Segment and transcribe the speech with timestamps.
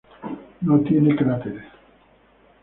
[0.61, 1.63] No tiene cráteres.